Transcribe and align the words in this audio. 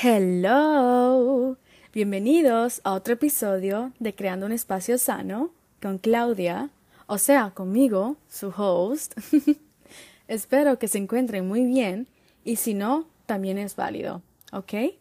Hello. 0.00 1.56
Bienvenidos 1.92 2.80
a 2.84 2.92
otro 2.92 3.14
episodio 3.14 3.92
de 3.98 4.14
Creando 4.14 4.46
un 4.46 4.52
Espacio 4.52 4.96
Sano 4.96 5.50
con 5.82 5.98
Claudia, 5.98 6.70
o 7.08 7.18
sea, 7.18 7.50
conmigo, 7.50 8.16
su 8.28 8.54
host. 8.56 9.18
Espero 10.28 10.78
que 10.78 10.86
se 10.86 10.98
encuentren 10.98 11.48
muy 11.48 11.66
bien 11.66 12.06
y 12.44 12.56
si 12.56 12.74
no, 12.74 13.08
también 13.26 13.58
es 13.58 13.74
válido, 13.74 14.22
¿ok? 14.52 14.94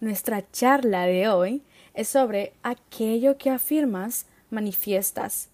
Nuestra 0.00 0.44
charla 0.52 1.06
de 1.06 1.30
hoy 1.30 1.62
es 1.94 2.08
sobre 2.08 2.52
aquello 2.62 3.38
que 3.38 3.48
afirmas, 3.48 4.26
manifiestas. 4.50 5.48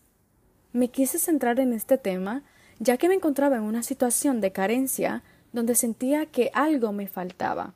Me 0.72 0.88
quise 0.88 1.20
centrar 1.20 1.60
en 1.60 1.74
este 1.74 1.96
tema 1.96 2.42
ya 2.80 2.96
que 2.96 3.06
me 3.06 3.14
encontraba 3.14 3.54
en 3.54 3.62
una 3.62 3.84
situación 3.84 4.40
de 4.40 4.50
carencia 4.50 5.22
donde 5.52 5.76
sentía 5.76 6.26
que 6.26 6.50
algo 6.54 6.90
me 6.90 7.06
faltaba. 7.06 7.72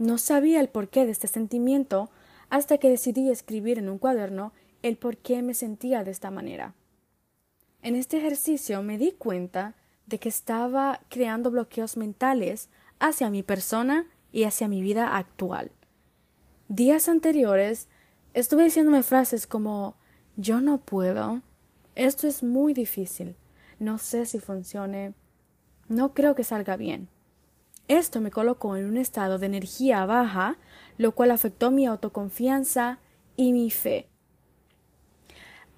No 0.00 0.16
sabía 0.16 0.60
el 0.60 0.70
porqué 0.70 1.04
de 1.04 1.12
este 1.12 1.28
sentimiento 1.28 2.08
hasta 2.48 2.78
que 2.78 2.88
decidí 2.88 3.30
escribir 3.30 3.78
en 3.78 3.90
un 3.90 3.98
cuaderno 3.98 4.54
el 4.80 4.96
por 4.96 5.18
qué 5.18 5.42
me 5.42 5.52
sentía 5.52 6.04
de 6.04 6.10
esta 6.10 6.30
manera. 6.30 6.74
En 7.82 7.94
este 7.94 8.16
ejercicio 8.16 8.82
me 8.82 8.96
di 8.96 9.12
cuenta 9.12 9.74
de 10.06 10.18
que 10.18 10.30
estaba 10.30 11.02
creando 11.10 11.50
bloqueos 11.50 11.98
mentales 11.98 12.70
hacia 12.98 13.28
mi 13.28 13.42
persona 13.42 14.06
y 14.32 14.44
hacia 14.44 14.68
mi 14.68 14.80
vida 14.80 15.18
actual. 15.18 15.70
Días 16.68 17.06
anteriores 17.10 17.86
estuve 18.32 18.64
diciéndome 18.64 19.02
frases 19.02 19.46
como 19.46 19.96
yo 20.38 20.62
no 20.62 20.78
puedo, 20.78 21.42
esto 21.94 22.26
es 22.26 22.42
muy 22.42 22.72
difícil, 22.72 23.36
no 23.78 23.98
sé 23.98 24.24
si 24.24 24.40
funcione, 24.40 25.12
no 25.88 26.14
creo 26.14 26.34
que 26.34 26.42
salga 26.42 26.78
bien. 26.78 27.10
Esto 27.90 28.20
me 28.20 28.30
colocó 28.30 28.76
en 28.76 28.84
un 28.86 28.96
estado 28.96 29.40
de 29.40 29.46
energía 29.46 30.06
baja, 30.06 30.58
lo 30.96 31.12
cual 31.16 31.32
afectó 31.32 31.72
mi 31.72 31.86
autoconfianza 31.86 33.00
y 33.34 33.52
mi 33.52 33.68
fe. 33.72 34.06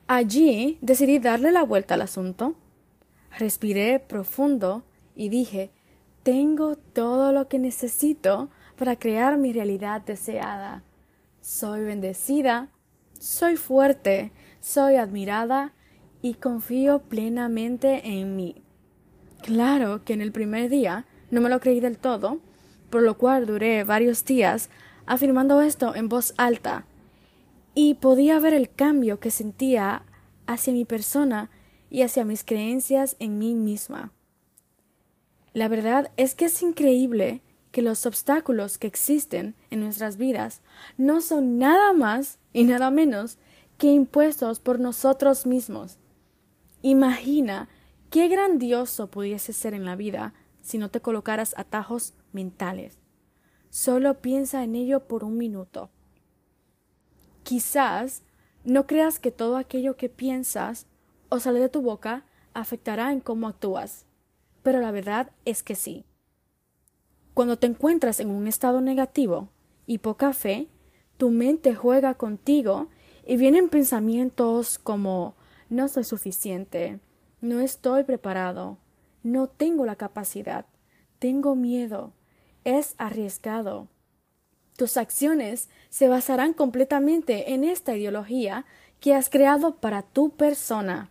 Allí 0.09 0.77
decidí 0.83 1.19
darle 1.19 1.53
la 1.53 1.63
vuelta 1.63 1.95
al 1.95 2.03
asunto. 2.03 2.55
Respiré 3.39 3.99
profundo 3.99 4.83
y 5.17 5.31
dije 5.31 5.71
tengo 6.23 6.77
todo 6.77 7.33
lo 7.33 7.49
que 7.49 7.59
necesito 7.59 8.51
para 8.77 8.97
crear 8.97 9.39
mi 9.39 9.55
realidad 9.55 10.03
deseada. 10.03 10.83
Soy 11.41 11.81
bendecida, 11.81 12.69
soy 13.19 13.57
fuerte, 13.57 14.33
soy 14.61 14.97
admirada 14.97 15.73
y 16.21 16.35
confío 16.35 16.99
plenamente 16.99 18.07
en 18.07 18.37
mí. 18.37 18.63
Claro 19.41 20.05
que 20.05 20.13
en 20.13 20.21
el 20.21 20.31
primer 20.31 20.69
día 20.69 21.07
no 21.33 21.41
me 21.41 21.49
lo 21.49 21.61
creí 21.61 21.81
del 21.81 21.99
todo, 21.99 22.39
por 22.91 23.03
lo 23.03 23.17
cual 23.17 23.47
duré 23.47 23.83
varios 23.85 24.25
días 24.25 24.69
afirmando 25.07 25.63
esto 25.63 25.97
en 25.97 26.09
voz 26.09 26.35
alta, 26.37 26.85
y 27.75 27.95
podía 27.95 28.39
ver 28.39 28.53
el 28.53 28.71
cambio 28.71 29.19
que 29.19 29.31
sentía 29.31 30.05
hacia 30.47 30.75
mi 30.75 30.85
persona 30.85 31.51
y 31.89 32.03
hacia 32.03 32.27
mis 32.27 32.45
creencias 32.45 33.17
en 33.19 33.39
mí 33.39 33.55
misma. 33.55 34.13
La 35.55 35.69
verdad 35.69 36.13
es 36.19 36.35
que 36.35 36.45
es 36.45 36.63
increíble 36.63 37.41
que 37.71 37.81
los 37.81 38.05
obstáculos 38.05 38.77
que 38.77 38.87
existen 38.87 39.55
en 39.71 39.81
nuestras 39.81 40.19
vidas 40.19 40.61
no 40.99 41.23
son 41.23 41.59
nada 41.59 41.95
más 41.95 42.39
y 42.53 42.65
nada 42.65 42.91
menos 42.91 43.39
que 43.79 43.87
impuestos 43.87 44.61
por 44.61 44.79
nosotros 44.79 45.47
mismos. 45.47 45.97
Imagina 46.83 47.71
qué 48.11 48.29
grandioso 48.29 49.11
pudiese 49.11 49.55
ser 49.55 49.73
en 49.73 49.87
la 49.87 49.97
vida 49.97 50.35
si 50.63 50.79
no 50.79 50.91
te 50.91 51.01
colocaras 51.01 51.55
atajos 51.59 52.15
mentales. 52.33 52.99
Solo 53.69 54.21
piensa 54.21 54.65
en 54.65 54.75
ello 54.75 55.07
por 55.07 55.25
un 55.25 55.37
minuto. 55.37 55.91
Quizás 57.43 58.23
no 58.65 58.87
creas 58.87 59.19
que 59.19 59.31
todo 59.31 59.57
aquello 59.57 59.97
que 59.97 60.09
piensas 60.09 60.87
o 61.29 61.41
sale 61.41 61.61
de 61.61 61.69
tu 61.69 61.83
boca 61.83 62.25
afectará 62.55 63.13
en 63.13 63.21
cómo 63.21 63.49
actúas, 63.49 64.07
pero 64.63 64.81
la 64.81 64.91
verdad 64.91 65.33
es 65.45 65.63
que 65.63 65.75
sí. 65.75 66.05
Cuando 67.35 67.59
te 67.59 67.67
encuentras 67.67 68.21
en 68.21 68.31
un 68.31 68.47
estado 68.47 68.81
negativo 68.81 69.49
y 69.87 69.99
poca 69.99 70.33
fe, 70.33 70.69
tu 71.17 71.31
mente 71.31 71.75
juega 71.75 72.15
contigo 72.15 72.89
y 73.27 73.37
vienen 73.37 73.69
pensamientos 73.69 74.79
como 74.79 75.35
no 75.71 75.89
soy 75.89 76.05
suficiente, 76.05 77.01
no 77.41 77.61
estoy 77.61 78.05
preparado, 78.05 78.79
no 79.23 79.49
tengo 79.49 79.85
la 79.85 79.97
capacidad, 79.97 80.67
tengo 81.19 81.55
miedo, 81.55 82.13
es 82.65 82.95
arriesgado. 82.99 83.89
Tus 84.77 84.97
acciones 84.97 85.69
se 85.91 86.09
basarán 86.09 86.55
completamente 86.55 87.53
en 87.53 87.65
esta 87.65 87.97
ideología 87.97 88.65
que 89.01 89.15
has 89.15 89.29
creado 89.29 89.77
para 89.77 90.03
tu 90.03 90.31
persona. 90.31 91.11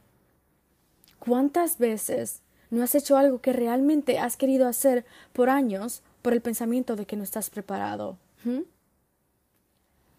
¿Cuántas 1.19 1.77
veces 1.77 2.41
no 2.69 2.83
has 2.83 2.95
hecho 2.95 3.17
algo 3.17 3.41
que 3.41 3.53
realmente 3.53 4.17
has 4.17 4.37
querido 4.37 4.67
hacer 4.67 5.05
por 5.33 5.49
años 5.49 6.01
por 6.21 6.33
el 6.33 6.41
pensamiento 6.41 6.95
de 6.95 7.05
que 7.05 7.15
no 7.15 7.23
estás 7.23 7.49
preparado? 7.49 8.17
¿Mm? 8.43 8.61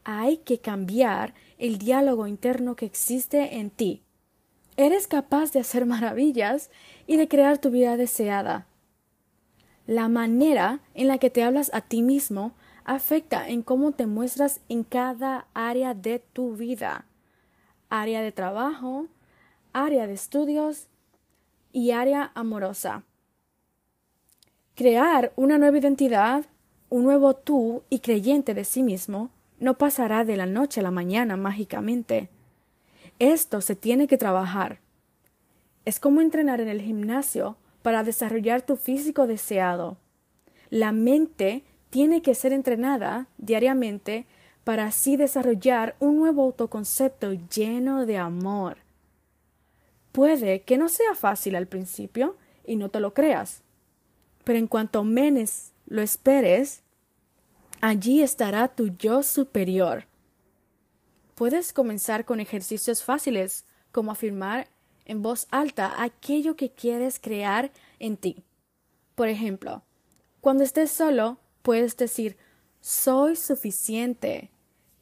Hay 0.04 0.38
que 0.38 0.58
cambiar 0.58 1.34
el 1.58 1.78
diálogo 1.78 2.26
interno 2.26 2.76
que 2.76 2.86
existe 2.86 3.56
en 3.56 3.70
ti. 3.70 4.02
Eres 4.76 5.06
capaz 5.06 5.52
de 5.52 5.60
hacer 5.60 5.86
maravillas 5.86 6.70
y 7.06 7.16
de 7.16 7.28
crear 7.28 7.58
tu 7.58 7.70
vida 7.70 7.96
deseada. 7.96 8.66
La 9.86 10.08
manera 10.08 10.80
en 10.94 11.08
la 11.08 11.18
que 11.18 11.30
te 11.30 11.42
hablas 11.42 11.70
a 11.74 11.80
ti 11.80 12.02
mismo 12.02 12.52
afecta 12.84 13.48
en 13.48 13.62
cómo 13.62 13.92
te 13.92 14.06
muestras 14.06 14.60
en 14.68 14.84
cada 14.84 15.46
área 15.54 15.94
de 15.94 16.18
tu 16.20 16.56
vida. 16.56 17.06
Área 17.90 18.22
de 18.22 18.32
trabajo, 18.32 19.06
área 19.72 20.06
de 20.06 20.14
estudios 20.14 20.88
y 21.72 21.90
área 21.90 22.32
amorosa. 22.34 23.04
Crear 24.74 25.32
una 25.36 25.58
nueva 25.58 25.78
identidad, 25.78 26.46
un 26.88 27.04
nuevo 27.04 27.34
tú 27.34 27.82
y 27.90 27.98
creyente 27.98 28.54
de 28.54 28.64
sí 28.64 28.82
mismo 28.82 29.30
no 29.58 29.78
pasará 29.78 30.24
de 30.24 30.36
la 30.36 30.46
noche 30.46 30.80
a 30.80 30.82
la 30.82 30.90
mañana 30.90 31.36
mágicamente. 31.36 32.30
Esto 33.18 33.60
se 33.60 33.76
tiene 33.76 34.06
que 34.06 34.18
trabajar. 34.18 34.80
Es 35.84 36.00
como 36.00 36.20
entrenar 36.20 36.60
en 36.60 36.68
el 36.68 36.80
gimnasio 36.80 37.56
para 37.82 38.04
desarrollar 38.04 38.62
tu 38.62 38.76
físico 38.76 39.26
deseado. 39.26 39.96
La 40.70 40.92
mente 40.92 41.64
tiene 41.90 42.22
que 42.22 42.34
ser 42.34 42.52
entrenada 42.52 43.26
diariamente 43.38 44.26
para 44.64 44.86
así 44.86 45.16
desarrollar 45.16 45.96
un 45.98 46.16
nuevo 46.16 46.42
autoconcepto 46.42 47.32
lleno 47.32 48.06
de 48.06 48.16
amor. 48.18 48.78
Puede 50.12 50.62
que 50.62 50.78
no 50.78 50.88
sea 50.88 51.14
fácil 51.14 51.56
al 51.56 51.66
principio 51.66 52.36
y 52.64 52.76
no 52.76 52.88
te 52.88 53.00
lo 53.00 53.12
creas, 53.12 53.62
pero 54.44 54.58
en 54.58 54.68
cuanto 54.68 55.04
menos 55.04 55.72
lo 55.86 56.02
esperes, 56.02 56.82
allí 57.80 58.22
estará 58.22 58.68
tu 58.68 58.88
yo 58.96 59.22
superior. 59.22 60.04
Puedes 61.34 61.72
comenzar 61.72 62.24
con 62.24 62.40
ejercicios 62.40 63.02
fáciles 63.02 63.64
como 63.90 64.12
afirmar 64.12 64.68
en 65.04 65.22
voz 65.22 65.46
alta 65.50 66.02
aquello 66.02 66.56
que 66.56 66.70
quieres 66.70 67.18
crear 67.18 67.72
en 67.98 68.16
ti. 68.16 68.44
Por 69.14 69.28
ejemplo, 69.28 69.82
cuando 70.40 70.64
estés 70.64 70.90
solo, 70.90 71.38
puedes 71.62 71.96
decir 71.96 72.36
soy 72.80 73.36
suficiente, 73.36 74.50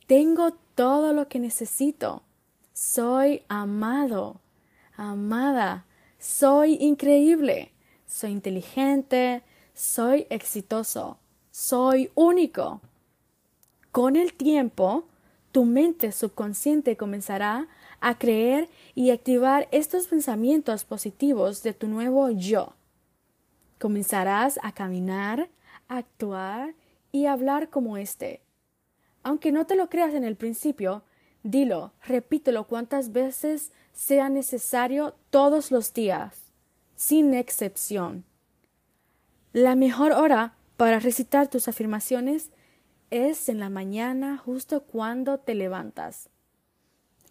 tengo 0.06 0.52
todo 0.74 1.12
lo 1.12 1.28
que 1.28 1.38
necesito, 1.38 2.22
soy 2.74 3.42
amado, 3.48 4.40
amada, 4.96 5.86
soy 6.18 6.74
increíble, 6.74 7.72
soy 8.06 8.32
inteligente, 8.32 9.42
soy 9.72 10.26
exitoso, 10.28 11.18
soy 11.50 12.10
único. 12.14 12.82
Con 13.92 14.16
el 14.16 14.34
tiempo, 14.34 15.04
tu 15.52 15.64
mente 15.64 16.12
subconsciente 16.12 16.96
comenzará 16.96 17.68
a 18.00 18.18
creer 18.18 18.68
y 18.94 19.10
activar 19.10 19.68
estos 19.72 20.06
pensamientos 20.06 20.84
positivos 20.84 21.62
de 21.62 21.72
tu 21.72 21.88
nuevo 21.88 22.30
yo. 22.30 22.74
Comenzarás 23.78 24.58
a 24.62 24.72
caminar, 24.72 25.48
actuar 25.88 26.74
y 27.12 27.26
hablar 27.26 27.68
como 27.68 27.96
éste. 27.96 28.42
Aunque 29.22 29.52
no 29.52 29.66
te 29.66 29.74
lo 29.74 29.88
creas 29.88 30.14
en 30.14 30.24
el 30.24 30.36
principio, 30.36 31.02
dilo, 31.42 31.92
repítelo 32.04 32.66
cuantas 32.66 33.12
veces 33.12 33.72
sea 33.92 34.28
necesario 34.28 35.14
todos 35.30 35.70
los 35.70 35.92
días, 35.92 36.52
sin 36.96 37.34
excepción. 37.34 38.24
La 39.52 39.74
mejor 39.74 40.12
hora 40.12 40.54
para 40.76 41.00
recitar 41.00 41.48
tus 41.48 41.68
afirmaciones 41.68 42.50
es 43.10 43.48
en 43.48 43.58
la 43.58 43.70
mañana 43.70 44.38
justo 44.38 44.82
cuando 44.84 45.38
te 45.38 45.54
levantas. 45.54 46.28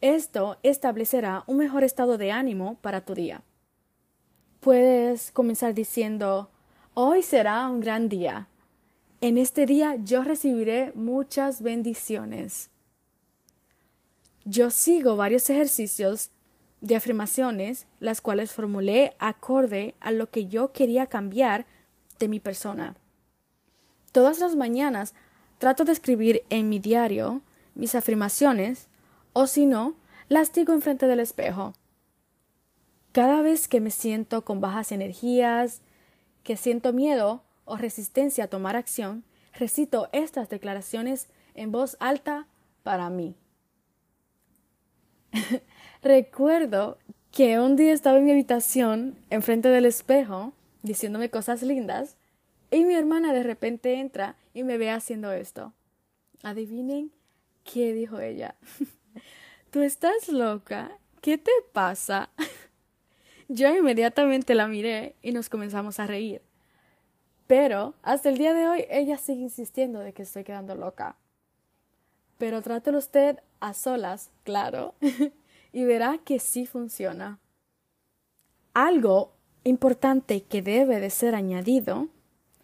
Esto 0.01 0.57
establecerá 0.63 1.43
un 1.47 1.57
mejor 1.57 1.83
estado 1.83 2.17
de 2.17 2.31
ánimo 2.31 2.77
para 2.81 3.01
tu 3.01 3.15
día. 3.15 3.43
Puedes 4.59 5.31
comenzar 5.31 5.73
diciendo 5.73 6.49
Hoy 6.93 7.23
será 7.23 7.69
un 7.69 7.79
gran 7.79 8.09
día. 8.09 8.47
En 9.21 9.37
este 9.37 9.65
día 9.65 9.95
yo 10.03 10.23
recibiré 10.23 10.91
muchas 10.95 11.61
bendiciones. 11.61 12.69
Yo 14.45 14.69
sigo 14.69 15.15
varios 15.15 15.49
ejercicios 15.49 16.31
de 16.81 16.95
afirmaciones, 16.95 17.87
las 17.99 18.21
cuales 18.21 18.51
formulé 18.51 19.13
acorde 19.19 19.95
a 19.99 20.11
lo 20.11 20.29
que 20.29 20.47
yo 20.47 20.71
quería 20.71 21.07
cambiar 21.07 21.65
de 22.19 22.27
mi 22.27 22.39
persona. 22.39 22.95
Todas 24.11 24.39
las 24.39 24.55
mañanas 24.55 25.13
trato 25.59 25.83
de 25.85 25.91
escribir 25.91 26.43
en 26.49 26.69
mi 26.69 26.79
diario 26.79 27.41
mis 27.75 27.93
afirmaciones, 27.93 28.87
o 29.33 29.45
si 29.45 29.67
no, 29.67 29.93
las 30.27 30.51
digo 30.51 30.73
enfrente 30.73 31.05
del 31.05 31.19
espejo. 31.19 31.73
Cada 33.11 33.41
vez 33.41 33.67
que 33.67 33.81
me 33.81 33.91
siento 33.91 34.43
con 34.43 34.61
bajas 34.61 34.91
energías, 34.91 35.81
que 36.43 36.57
siento 36.57 36.93
miedo 36.93 37.43
o 37.65 37.77
resistencia 37.77 38.45
a 38.45 38.47
tomar 38.47 38.75
acción, 38.75 39.23
recito 39.53 40.09
estas 40.13 40.49
declaraciones 40.49 41.27
en 41.53 41.71
voz 41.71 41.97
alta 41.99 42.47
para 42.83 43.09
mí. 43.09 43.35
Recuerdo 46.01 46.97
que 47.31 47.59
un 47.59 47.75
día 47.75 47.93
estaba 47.93 48.17
en 48.17 48.25
mi 48.25 48.31
habitación, 48.31 49.17
enfrente 49.29 49.69
del 49.69 49.85
espejo, 49.85 50.53
diciéndome 50.81 51.29
cosas 51.29 51.61
lindas, 51.61 52.15
y 52.71 52.85
mi 52.85 52.93
hermana 52.93 53.33
de 53.33 53.43
repente 53.43 53.99
entra 53.99 54.35
y 54.53 54.63
me 54.63 54.77
ve 54.77 54.91
haciendo 54.91 55.31
esto. 55.31 55.73
Adivinen 56.43 57.11
qué 57.63 57.93
dijo 57.93 58.19
ella. 58.19 58.55
¿Tú 59.71 59.81
estás 59.81 60.29
loca? 60.29 60.91
¿Qué 61.21 61.37
te 61.37 61.51
pasa? 61.73 62.29
Yo 63.47 63.75
inmediatamente 63.75 64.55
la 64.55 64.67
miré 64.67 65.15
y 65.21 65.31
nos 65.31 65.49
comenzamos 65.49 65.99
a 65.99 66.07
reír. 66.07 66.41
Pero 67.47 67.95
hasta 68.03 68.29
el 68.29 68.37
día 68.37 68.53
de 68.53 68.67
hoy 68.67 68.85
ella 68.89 69.17
sigue 69.17 69.41
insistiendo 69.41 69.99
de 69.99 70.13
que 70.13 70.21
estoy 70.21 70.43
quedando 70.43 70.75
loca. 70.75 71.15
Pero 72.37 72.61
trátelo 72.61 72.99
usted 72.99 73.39
a 73.59 73.73
solas, 73.73 74.29
claro, 74.43 74.93
y 75.73 75.83
verá 75.83 76.19
que 76.23 76.39
sí 76.39 76.67
funciona. 76.67 77.39
Algo 78.73 79.33
importante 79.63 80.43
que 80.43 80.61
debe 80.61 80.99
de 80.99 81.09
ser 81.09 81.35
añadido 81.35 82.07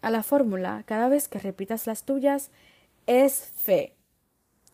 a 0.06 0.10
la 0.10 0.22
fórmula 0.22 0.84
cada 0.86 1.08
vez 1.08 1.26
que 1.26 1.40
repitas 1.40 1.88
las 1.88 2.04
tuyas 2.04 2.52
es 3.08 3.50
fe. 3.56 3.96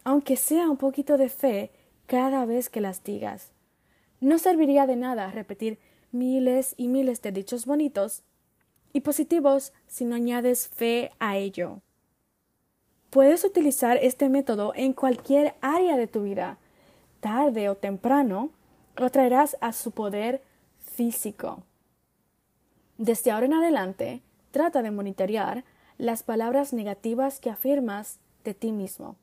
Aunque 0.05 0.37
sea 0.37 0.69
un 0.69 0.76
poquito 0.76 1.17
de 1.17 1.31
fe 1.31 1.70
cada 2.05 2.44
vez 2.44 2.69
que 2.69 2.82
las 2.82 3.02
digas. 3.02 3.50
No 4.20 4.38
serviría 4.38 4.87
de 4.87 4.96
nada 4.96 5.31
repetir 5.31 5.79
miles 6.11 6.75
y 6.76 6.88
miles 6.88 7.23
de 7.23 7.32
dichos 7.32 7.64
bonitos 7.64 8.25
y 8.93 9.00
positivos 9.00 9.73
si 9.87 10.05
no 10.05 10.17
añades 10.17 10.69
fe 10.69 11.12
a 11.19 11.38
ello. 11.38 11.81
Puedes 13.08 13.43
utilizar 13.43 13.96
este 14.02 14.29
método 14.29 14.75
en 14.76 14.93
cualquier 14.93 15.55
área 15.62 15.96
de 15.96 16.08
tu 16.08 16.25
vida. 16.25 16.58
Tarde 17.20 17.70
o 17.70 17.75
temprano, 17.75 18.50
lo 18.96 19.08
traerás 19.08 19.56
a 19.62 19.73
su 19.73 19.93
poder 19.93 20.43
físico. 20.79 21.62
Desde 22.99 23.31
ahora 23.31 23.46
en 23.46 23.55
adelante, 23.55 24.23
trata 24.53 24.83
de 24.83 24.93
monitorear 24.93 25.65
las 25.99 26.23
palabras 26.23 26.73
negativas 26.73 27.41
que 27.41 27.51
afirmas 27.51 28.21
de 28.45 28.55
ti 28.55 28.71
mismo. 28.71 29.17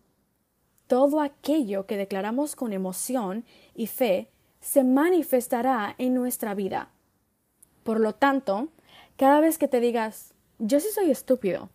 Todo 0.87 1.21
aquello 1.21 1.85
que 1.85 1.97
declaramos 1.97 2.55
con 2.55 2.73
emoción 2.73 3.45
y 3.75 3.87
fe 3.87 4.27
se 4.59 4.83
manifestará 4.83 5.95
en 5.97 6.13
nuestra 6.13 6.53
vida. 6.53 6.89
Por 7.83 7.99
lo 7.99 8.13
tanto, 8.15 8.69
cada 9.15 9.39
vez 9.39 9.57
que 9.57 9.67
te 9.67 9.79
digas, 9.79 10.33
yo 10.57 10.79
sí 10.79 10.87
soy 10.93 11.11
estúpido, 11.11 11.69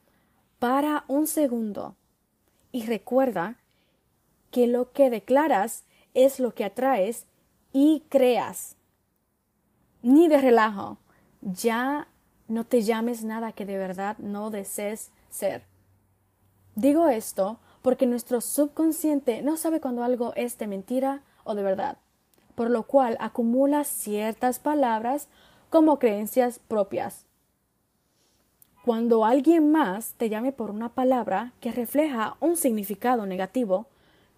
para 0.59 1.05
un 1.09 1.27
segundo 1.27 1.97
y 2.73 2.87
recuerda 2.87 3.57
que 4.51 4.67
lo 4.67 4.93
que 4.93 5.11
declaras 5.11 5.85
es 6.15 6.41
lo 6.41 6.55
que 6.55 6.65
atraes 6.65 7.27
y 7.73 8.05
creas. 8.09 8.77
Ni 10.03 10.29
de 10.29 10.39
relajo, 10.39 10.99
ya 11.41 12.09
no 12.49 12.65
te 12.65 12.83
llames 12.83 13.25
nada 13.25 13.53
que 13.53 13.67
de 13.67 13.79
verdad 13.79 14.19
no 14.19 14.51
desees 14.51 15.11
ser. 15.31 15.63
Digo 16.75 17.09
esto 17.09 17.59
porque 17.83 18.07
nuestro 18.07 18.41
subconsciente 18.41 19.43
no 19.43 19.57
sabe 19.57 19.81
cuando 19.81 20.05
algo 20.05 20.33
es 20.37 20.59
de 20.59 20.67
mentira 20.67 21.23
o 21.45 21.55
de 21.55 21.63
verdad, 21.63 21.99
por 22.55 22.71
lo 22.71 22.85
cual 22.85 23.17
acumula 23.21 23.85
ciertas 23.85 24.59
palabras 24.59 25.29
como 25.71 25.99
creencias 25.99 26.59
propias. 26.59 27.27
Cuando 28.85 29.25
alguien 29.25 29.73
más 29.73 30.13
te 30.19 30.29
llame 30.29 30.53
por 30.53 30.71
una 30.71 30.91
palabra 30.91 31.53
que 31.61 31.73
refleja 31.73 32.37
un 32.41 32.57
significado 32.57 33.25
negativo, 33.25 33.87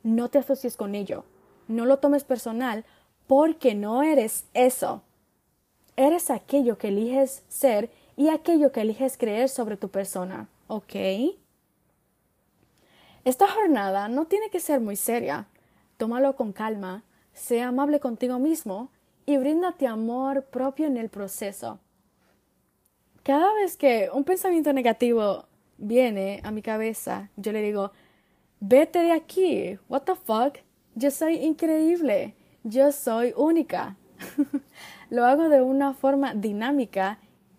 no 0.05 0.29
te 0.29 0.38
asocies 0.38 0.76
con 0.76 0.94
ello. 0.94 1.25
No 1.67 1.85
lo 1.85 1.99
tomes 1.99 2.23
personal 2.23 2.85
porque 3.26 3.75
no 3.75 4.05
eres 4.05 4.44
eso. 4.55 5.03
Eres 5.97 6.31
aquello 6.31 6.79
que 6.79 6.88
eliges 6.88 7.43
ser 7.49 7.91
y 8.17 8.29
aquello 8.31 8.73
que 8.73 8.81
eliges 8.81 9.19
creer 9.19 9.49
sobre 9.49 9.77
tu 9.77 9.91
persona. 9.91 10.49
¿Ok? 10.67 10.95
Esta 13.25 13.49
jornada 13.49 14.09
no 14.09 14.27
tiene 14.27 14.51
que 14.51 14.61
ser 14.61 14.81
muy 14.81 14.97
seria. 14.97 15.47
Tómalo 15.97 16.37
con 16.37 16.53
calma, 16.53 17.03
sea 17.33 17.69
amable 17.69 18.01
contigo 18.01 18.39
mismo 18.39 18.91
y 19.27 19.37
bríndate 19.37 19.87
amor 19.87 20.45
propio 20.45 20.87
en 20.87 20.97
el 20.97 21.09
proceso. 21.09 21.79
Cada 23.23 23.53
vez 23.55 23.77
que 23.77 24.09
un 24.13 24.25
pensamiento 24.25 24.73
negativo 24.73 25.47
viene 25.79 26.41
a 26.45 26.53
mi 26.53 26.63
cabeza, 26.63 27.31
yo 27.37 27.53
le 27.53 27.61
digo, 27.61 27.91
vete 28.61 29.01
de 29.01 29.13
aquí, 29.13 29.79
what 29.89 30.03
the 30.03 30.15
fuck, 30.15 30.59
yo 30.95 31.11
soy 31.11 31.35
increíble, 31.37 32.35
yo 32.63 32.93
soy 32.93 33.35
única. 33.37 33.97
Lo 35.11 35.25
hago 35.25 35.49
de 35.49 35.61
una 35.61 35.93
forma 35.93 36.35
dinámica 36.35 37.19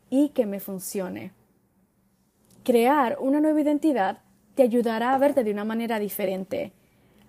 y 0.09 0.29
que 0.29 0.45
me 0.45 0.59
funcione. 0.59 1.33
Crear 2.63 3.17
una 3.19 3.39
nueva 3.39 3.61
identidad 3.61 4.19
te 4.55 4.63
ayudará 4.63 5.13
a 5.13 5.17
verte 5.17 5.43
de 5.43 5.51
una 5.51 5.63
manera 5.63 5.99
diferente, 5.99 6.73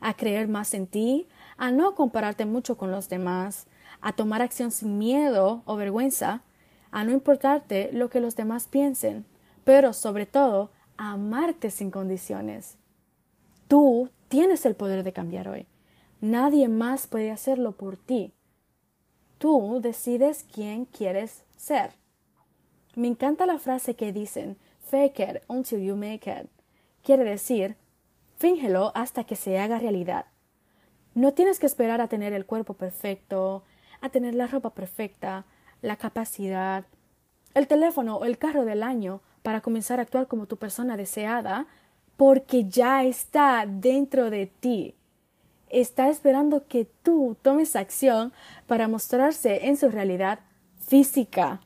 a 0.00 0.14
creer 0.14 0.48
más 0.48 0.74
en 0.74 0.86
ti, 0.86 1.28
a 1.56 1.70
no 1.70 1.94
compararte 1.94 2.46
mucho 2.46 2.76
con 2.76 2.90
los 2.90 3.08
demás, 3.08 3.66
a 4.00 4.12
tomar 4.12 4.42
acción 4.42 4.70
sin 4.70 4.98
miedo 4.98 5.62
o 5.64 5.76
vergüenza, 5.76 6.42
a 6.90 7.04
no 7.04 7.12
importarte 7.12 7.90
lo 7.92 8.08
que 8.08 8.20
los 8.20 8.36
demás 8.36 8.66
piensen, 8.66 9.26
pero 9.64 9.92
sobre 9.92 10.26
todo 10.26 10.70
a 10.96 11.12
amarte 11.12 11.70
sin 11.70 11.90
condiciones. 11.90 12.78
Tú 13.68 14.08
tienes 14.28 14.64
el 14.64 14.74
poder 14.74 15.04
de 15.04 15.12
cambiar 15.12 15.48
hoy. 15.48 15.66
Nadie 16.20 16.68
más 16.68 17.06
puede 17.06 17.30
hacerlo 17.30 17.72
por 17.72 17.96
ti. 17.96 18.32
Tú 19.38 19.80
decides 19.80 20.44
quién 20.52 20.86
quieres 20.86 21.44
ser. 21.56 21.92
Me 22.98 23.06
encanta 23.06 23.46
la 23.46 23.60
frase 23.60 23.94
que 23.94 24.12
dicen 24.12 24.56
fake 24.90 25.20
it 25.20 25.42
until 25.46 25.78
you 25.78 25.94
make 25.94 26.28
it. 26.28 26.50
Quiere 27.04 27.22
decir, 27.22 27.76
fíngelo 28.38 28.90
hasta 28.96 29.22
que 29.22 29.36
se 29.36 29.56
haga 29.60 29.78
realidad. 29.78 30.24
No 31.14 31.32
tienes 31.32 31.60
que 31.60 31.66
esperar 31.66 32.00
a 32.00 32.08
tener 32.08 32.32
el 32.32 32.44
cuerpo 32.44 32.74
perfecto, 32.74 33.62
a 34.00 34.08
tener 34.08 34.34
la 34.34 34.48
ropa 34.48 34.70
perfecta, 34.70 35.44
la 35.80 35.94
capacidad, 35.94 36.86
el 37.54 37.68
teléfono 37.68 38.16
o 38.16 38.24
el 38.24 38.36
carro 38.36 38.64
del 38.64 38.82
año 38.82 39.20
para 39.44 39.60
comenzar 39.60 40.00
a 40.00 40.02
actuar 40.02 40.26
como 40.26 40.46
tu 40.46 40.56
persona 40.56 40.96
deseada, 40.96 41.68
porque 42.16 42.64
ya 42.64 43.04
está 43.04 43.64
dentro 43.68 44.28
de 44.28 44.46
ti. 44.46 44.96
Está 45.68 46.08
esperando 46.08 46.66
que 46.66 46.86
tú 47.04 47.36
tomes 47.42 47.76
acción 47.76 48.32
para 48.66 48.88
mostrarse 48.88 49.68
en 49.68 49.76
su 49.76 49.88
realidad 49.88 50.40
física. 50.80 51.60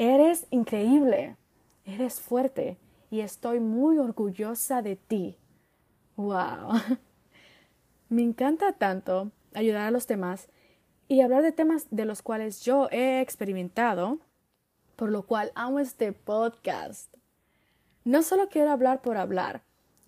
Eres 0.00 0.46
increíble, 0.50 1.36
eres 1.84 2.20
fuerte 2.20 2.78
y 3.10 3.18
estoy 3.18 3.58
muy 3.58 3.98
orgullosa 3.98 4.80
de 4.80 4.94
ti. 4.94 5.36
¡Wow! 6.14 6.74
Me 8.08 8.22
encanta 8.22 8.72
tanto 8.74 9.32
ayudar 9.54 9.88
a 9.88 9.90
los 9.90 10.06
demás 10.06 10.50
y 11.08 11.20
hablar 11.20 11.42
de 11.42 11.50
temas 11.50 11.88
de 11.90 12.04
los 12.04 12.22
cuales 12.22 12.60
yo 12.60 12.88
he 12.92 13.20
experimentado, 13.20 14.20
por 14.94 15.10
lo 15.10 15.26
cual 15.26 15.50
amo 15.56 15.80
este 15.80 16.12
podcast. 16.12 17.12
No 18.04 18.22
solo 18.22 18.48
quiero 18.48 18.70
hablar 18.70 19.02
por 19.02 19.16
hablar, 19.16 19.62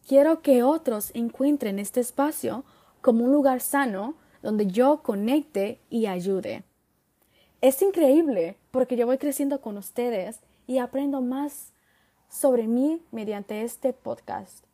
quiero 0.06 0.40
que 0.40 0.62
otros 0.62 1.10
encuentren 1.14 1.80
este 1.80 1.98
espacio 1.98 2.64
como 3.00 3.24
un 3.24 3.32
lugar 3.32 3.60
sano 3.60 4.14
donde 4.40 4.68
yo 4.68 5.02
conecte 5.02 5.80
y 5.90 6.06
ayude. 6.06 6.62
Es 7.62 7.82
increíble 7.82 8.56
porque 8.70 8.96
yo 8.96 9.06
voy 9.06 9.18
creciendo 9.18 9.60
con 9.60 9.76
ustedes 9.76 10.40
y 10.66 10.78
aprendo 10.78 11.20
más 11.20 11.72
sobre 12.30 12.66
mí 12.66 13.02
mediante 13.10 13.62
este 13.62 13.92
podcast. 13.92 14.64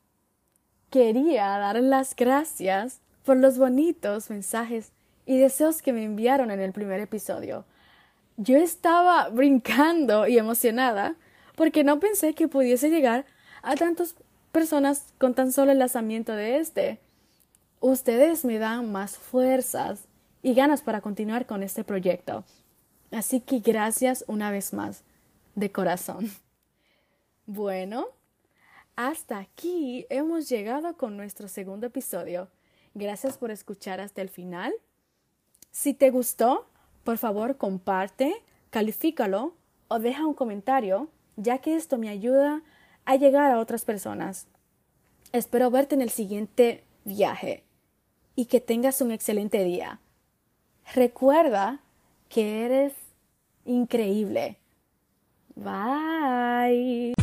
Quería 0.91 1.47
dar 1.59 1.83
las 1.83 2.15
gracias 2.15 3.01
por 3.25 3.39
los 3.39 3.59
bonitos 3.59 4.31
mensajes 4.31 4.93
y 5.25 5.37
deseos 5.37 5.83
que 5.83 5.93
me 5.93 6.05
enviaron 6.05 6.53
en 6.53 6.61
el 6.61 6.73
primer 6.73 7.01
episodio. 7.01 7.65
Yo 8.37 8.57
estaba 8.57 9.31
brincando 9.31 10.29
y 10.29 10.39
emocionada 10.39 11.17
porque 11.57 11.83
no 11.83 11.99
pensé 11.99 12.35
que 12.35 12.47
pudiese 12.47 12.89
llegar 12.89 13.27
a 13.63 13.75
tantas 13.75 14.15
personas 14.53 15.13
con 15.19 15.35
tan 15.35 15.51
solo 15.51 15.73
el 15.73 15.81
lanzamiento 15.81 16.35
de 16.35 16.59
este. 16.59 17.01
Ustedes 17.81 18.45
me 18.45 18.61
dan 18.61 18.93
más 18.93 19.19
fuerzas 19.19 20.05
y 20.41 20.55
ganas 20.55 20.83
para 20.83 21.01
continuar 21.01 21.47
con 21.47 21.65
este 21.65 21.83
proyecto. 21.83 22.45
Así 23.11 23.41
que 23.41 23.61
gracias 23.61 24.25
una 24.27 24.51
vez 24.51 24.73
más, 24.73 25.03
de 25.55 25.71
corazón. 25.71 26.31
Bueno, 27.47 28.09
hasta 28.97 29.39
aquí 29.39 30.07
hemos 30.11 30.49
llegado 30.49 30.97
con 30.97 31.17
nuestro 31.17 31.49
segundo 31.49 31.87
episodio. 31.87 32.49
Gracias 32.95 33.39
por 33.39 33.51
escuchar 33.51 34.01
hasta 34.01 34.23
el 34.23 34.29
final. 34.29 34.75
Si 35.71 35.95
te 35.95 36.11
gustó, 36.11 36.67
por 37.05 37.19
favor 37.19 37.57
comparte, 37.57 38.43
califícalo 38.71 39.55
o 39.89 39.99
deja 39.99 40.27
un 40.27 40.35
comentario, 40.35 41.09
ya 41.37 41.59
que 41.59 41.77
esto 41.77 41.99
me 41.99 42.09
ayuda 42.09 42.63
a 43.05 43.17
llegar 43.17 43.53
a 43.53 43.61
otras 43.61 43.85
personas. 43.85 44.49
Espero 45.33 45.71
verte 45.71 45.95
en 45.95 46.01
el 46.01 46.11
siguiente 46.11 46.83
viaje 47.05 47.63
y 48.35 48.47
que 48.47 48.61
tengas 48.61 49.01
un 49.01 49.13
excelente 49.13 49.63
día. 49.63 50.01
Recuerda 50.95 51.81
que 52.29 52.65
eres 52.65 52.93
increíble. 53.65 54.59
Bye. 55.55 57.16